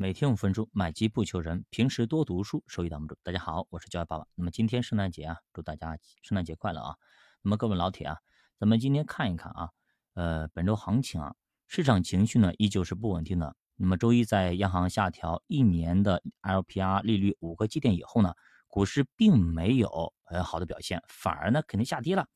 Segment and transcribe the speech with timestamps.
[0.00, 1.64] 每天五分钟，买基不求人。
[1.70, 3.18] 平时多读书，收益挡不住。
[3.24, 4.28] 大家好，我是教育爸爸。
[4.36, 6.94] 那么今天圣诞节啊，祝大家圣诞节快乐啊！
[7.42, 8.18] 那么各位老铁啊，
[8.60, 9.70] 咱们今天看一看啊，
[10.14, 11.34] 呃，本周行情啊，
[11.66, 13.56] 市场情绪呢依旧是不稳定的。
[13.74, 18.34] 那么周一在央行下调一年的 LPR 利率五个基点以后呢，
[18.68, 22.28] 股市并没有很好的表现，反而呢肯定下跌了。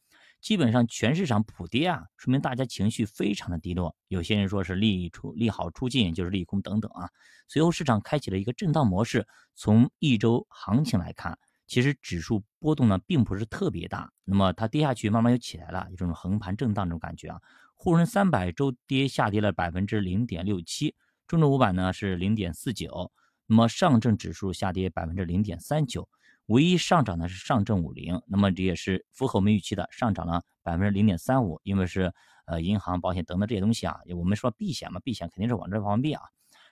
[0.42, 3.94] 基本上全市场普跌啊，说明大家情绪非常的低落。
[4.08, 7.08] 有些人说是利出利好出尽，就是利空等等啊。
[7.46, 9.24] 随后市场开启了一个震荡模式。
[9.54, 11.38] 从一周行情来看，
[11.68, 14.10] 其实指数波动呢并不是特别大。
[14.24, 17.40] 那么它跌下去，慢慢又起来了，有这种横盘震荡这种感觉啊。
[17.76, 20.96] 沪深三百周跌下跌了百分之零点六七，
[21.28, 23.12] 中证五百呢是零点四九，
[23.46, 26.08] 那么上证指数下跌百分之零点三九。
[26.52, 32.12] 唯一上涨的是上证五零，那么这也是符合我们预期的，上涨了百分之零点三五，因为是
[32.44, 36.20] 呃银行、保险等等这些东西啊，我们说避险嘛，避险肯定是往这方面避啊。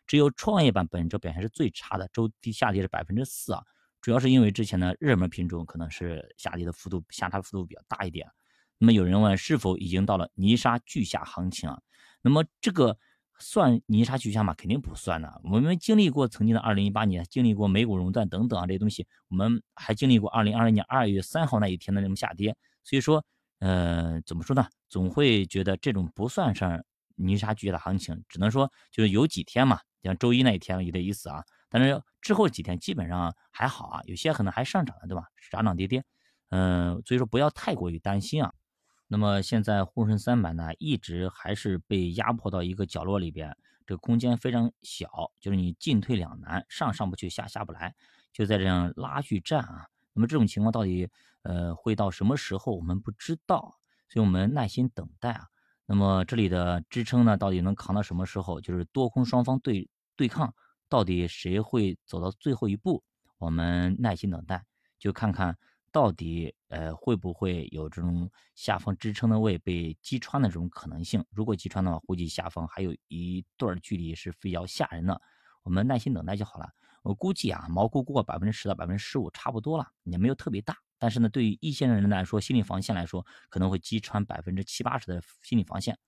[0.06, 3.62] 只有创业板本周表现是最差的，周低下跌是百分之四啊，
[4.03, 8.28] 主要是因为之前的热门品种可能是下跌的幅度下差幅度比较大一点。
[8.77, 11.81] 那么有人问是否已经到了泥沙俱下行情啊？
[12.20, 12.98] 那么这个。
[13.41, 14.55] 算泥沙俱下吗？
[14.55, 15.33] 肯定不算呢。
[15.42, 22.55] 我们经历过曾经的二零一八年，经历过美股熔断等等啊这些东西，我们还经历过二零二零年二月三号那一天的那种下跌。
[22.84, 23.24] 所以说，
[23.58, 24.66] 呃，怎么说呢？
[24.88, 26.82] 总会觉得这种不算上
[27.16, 31.42] 泥沙俱下的行情，只能说就是有几天嘛，像周一那一天有点意思啊。
[31.69, 35.25] 但是之后几天基本上还好啊，有些可能还上涨了，对吧？
[35.50, 36.02] 涨涨跌跌，
[36.50, 38.52] 嗯，所以说不要太过于担心啊。
[39.12, 47.92] 那么现在沪深三百呢，一直还是被压迫到一个角落里边，这个空间非常小，就是你进退两难，上上不去，下下不来，
[48.33, 49.88] 就在这样拉锯战啊。
[50.12, 51.11] 那么这种情况到底
[51.42, 53.75] 呃会到什么时候，我们不知道，
[54.08, 55.48] 所以我们耐心等待啊。
[55.86, 58.61] 那么这里的支撑呢，到底能扛到什么时候？
[58.61, 60.55] 就是多空双方对对抗，
[60.88, 63.03] 到底谁会走到最后一步？
[63.38, 64.64] 我们耐心等待，
[65.00, 65.58] 就看看。
[65.92, 71.25] 到底呃会不会有这种下方支撑的位被击穿的这种可能性？
[71.31, 75.20] 如果击穿的话，估计下方还有一段距离是比较吓人的。
[75.62, 76.69] 我们耐心等待就好了。
[77.03, 80.76] 我估计啊，毛估过百分之十到百分之十五差不多了，也没有特别大。
[80.98, 85.98] 但是呢，对于一线的人来说，心理防线来说，可能会击穿百分之七八十的心理防线。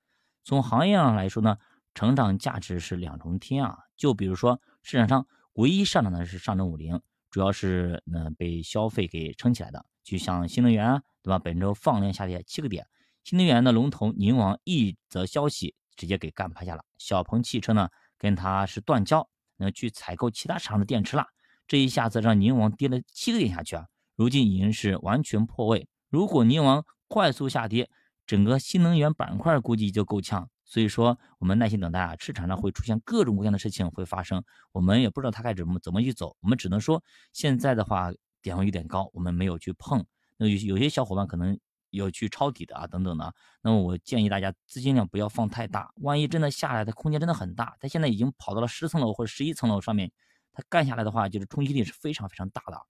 [0.44, 1.56] 从行业上来说呢，
[1.94, 3.78] 成长价值是两重天啊。
[3.96, 7.00] 就比如说市场上唯一上涨的是上证五零。
[7.32, 11.38] 主要是呢被消费给撑起来的，就像新能源，对吧？
[11.38, 12.86] 本周放量下跌七个点，
[13.24, 16.84] 新能源的龙头宁王一则消息直接给干趴下了。
[16.98, 17.88] 小鹏汽车呢
[18.18, 19.26] 跟它是断交，
[19.56, 21.24] 那去采购其他厂的电池了，
[21.66, 23.86] 这一下子让宁王跌了七个点下去啊！
[24.14, 27.88] 如今已经是完全破位，如果宁王快速下跌，
[28.26, 30.50] 整个新能源板块估计就够呛。
[30.72, 38.10] 所以说，我们耐心等待啊，市场上会出现各种各样的事情会发生，我们也不知道它该怎么怎么去走，我们只能说现在的话
[38.40, 40.02] 点位有点高，我们没有去碰。
[40.38, 41.60] 那有有些小伙伴可能
[41.90, 43.34] 有去抄底的啊，等等的。
[43.60, 50.10] 那么我建议大家资金量不要放太大，万一真的下来的空间真的很大，它现在已经跑到了十层楼或者十一层楼上面，
[50.54, 52.80] 它干下来的话，就是冲击力是非常非常大的。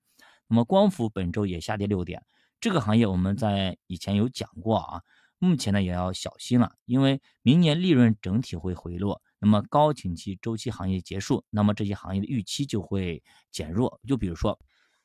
[0.47, 2.25] 那么光伏本周也下跌六点，
[2.61, 5.03] 这个行业我们在以前有讲过啊。
[5.45, 14.01] 目前呢也要小心了，因为明年利润整体会回落，那么高景气周期行业结束，那么这些行业的预期就会减弱。
[14.07, 14.57] 就比如说。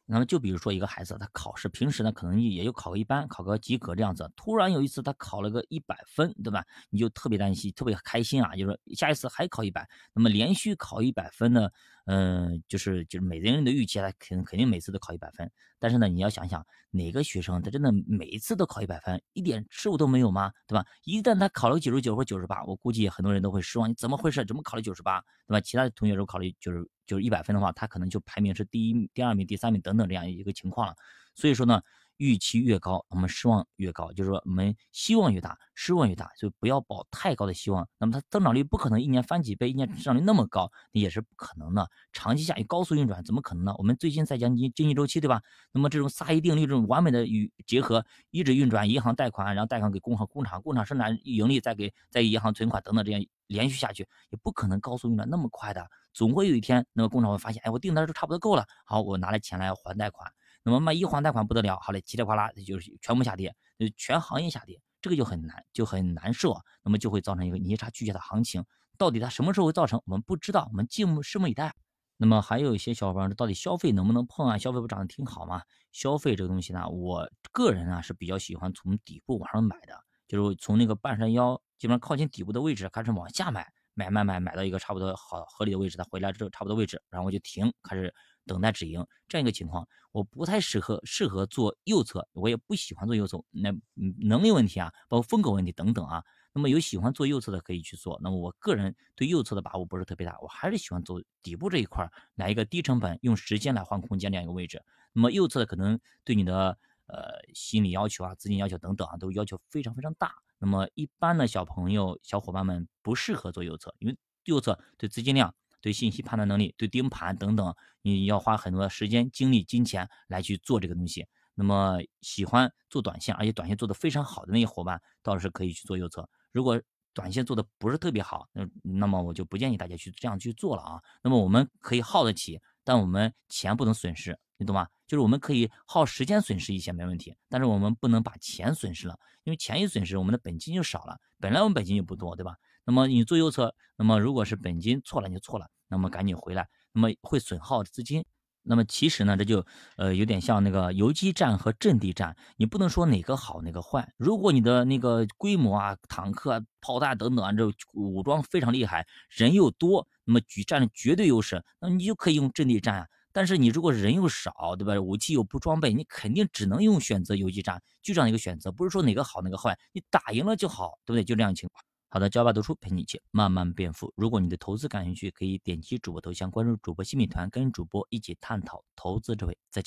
[0.10, 4.32] 那么就比如说一个孩子，他考试平时呢可能也就考个一般，考个及格这样子。
[4.38, 6.64] 突然有一次他考了个一百分，对吧？
[6.90, 9.86] 你就特别担心，特别开心啊，就是下一次还考一百。
[10.14, 11.70] 那么连续考一百分呢，
[12.08, 15.52] 嗯，就是就是每个人的预期，他肯肯定每次都考一百分。
[15.78, 20.52] 但是呢，你要想想哪个学生他真的每一次都考一百分，一点失误都没有吗？
[20.66, 20.86] 对吧？
[21.04, 23.90] 一旦他考了九十九或九十八，我估计很多人都会失望。
[23.90, 24.44] 你怎么回事？
[24.46, 25.22] 怎么考了九十八？
[25.46, 25.62] 对吧？
[25.62, 26.90] 其他同学如果考了九十。
[27.08, 30.94] 就是一百分的话，他可能就排名是第一、第二名、第三名等等这样一个情况了。
[31.36, 31.82] 所以说呢，
[32.18, 36.32] 预期越高，我们失望越高，就是说我们希望越大，失望越大。
[36.36, 37.88] 所以不要抱太高的希望。
[37.98, 41.90] 那么它增长率不可能一年翻几倍，一年增长率那么高，也是不可能的。
[42.12, 43.76] 长期下去高速运转怎么可能呢？
[43.78, 45.42] 我们最近在讲经经济周期，对吧？
[45.72, 53.24] 那么这种萨伊定律这种完美的与结合，一直运转，银行贷款，然后贷款给工厂，工厂工厂生产盈利，再给再银行存款等等这样。
[53.48, 60.30] 连续下去也不可能高速运转那么快的，总会有一天，那么工厂会发现，哎，我订单都差不多够了，好，我拿来钱来还贷款。
[60.68, 68.66] 那么万一还贷款不得了，好嘞，叽里呱啦就是全部下跌，就全行业下跌，这个就很难，就很难受，那么就会造成一个泥沙俱下的行情。
[68.98, 71.74] 到底它什么时候会造成，我们不知道，我们静目拭目以待。
[72.18, 74.58] 那么还有一些小伙伴说，到底消费能不能碰啊？
[74.58, 75.62] 消费不涨得挺好吗？
[75.94, 81.62] 消费这个东西呢，我个人啊是比较喜欢从底部往上买的，就是从那个半山腰。
[81.78, 88.14] 基本上靠近底部的位置开始往下买，买买买买到一个差不多好合理的位置，它回来之后差不多位置，然后我就停，开始
[88.46, 93.74] 等待止盈这样一个情况，我不太适合适合做右侧，我也不喜欢做右侧，那
[94.20, 96.24] 能力问题啊，包括风格问题等等啊。
[96.54, 104.84] 那么有喜欢做右侧的可以去做，那么我个人对右侧的把握不是特别大，我还是喜欢做底部这一块来一个低成本，用时间来换空间这样一个位置。
[105.14, 106.78] 那么右侧的可能对你的
[107.08, 110.34] 呃心理要求啊、资金要求等等啊，都要求非常非常大。
[110.60, 121.28] 那么一般的小朋友、小伙伴们不适合做右侧，因为右侧对资金量、对信息判断能力、对盯盘等等，你要花很多时间、精力、金钱来去做这个东西。
[121.54, 126.30] 那么喜欢做短线，而且短线做的非常好的那些伙伴，倒是可以去做右侧。
[126.52, 126.82] 如果
[127.14, 131.02] 短线做的不是特别好，那那么我就不建议大家去这样去做了啊。
[131.24, 134.88] 那么我们可以耗得起，但我们钱不能损失，你懂吗？
[135.08, 141.18] 就是我们可以耗时间损失一些没问题，但是我们不能把钱损失了，因为钱一损失，我们的本金就少了。
[141.40, 142.56] 本来我们本金就不多，对吧？
[142.84, 148.26] 那么你做右侧，那么如果是本金错了你就错了，那么赶紧回来，那么会损耗资金。
[148.70, 149.66] 那么其实呢，这就
[149.96, 154.14] 呃有点像那个游击战和阵地战，你不能说哪个好哪个坏。
[154.18, 163.08] 如果你的那个规模啊、坦克、啊炮弹等等啊，这武装非常厉害，人又多，那么举占了绝对优势，那你就可以用阵地战啊。
[163.38, 165.00] 但是你如果人又少，对吧？
[165.00, 171.24] 武器又不装备，你肯定只能用选择游击战，就这样一个选择，不是说哪个好哪个坏，你打赢了就好，对不对？
[171.24, 171.84] 就这样情况。
[172.10, 174.12] 好的，教爸读书陪你一起慢慢变富。
[174.16, 179.56] 如果你的投资感兴趣，可以点击主播头像关注主播新米团，跟主播一起探讨投资智慧。
[179.70, 179.86] 再见。